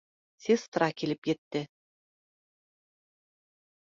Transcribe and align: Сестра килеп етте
Сестра 0.45 0.87
килеп 1.01 1.29
етте 1.33 1.61